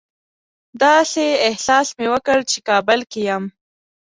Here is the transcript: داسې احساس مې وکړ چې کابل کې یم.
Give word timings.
داسې 0.83 1.25
احساس 1.47 1.87
مې 1.97 2.07
وکړ 2.13 2.37
چې 2.51 2.57
کابل 2.69 2.99
کې 3.11 3.21
یم. 3.29 3.43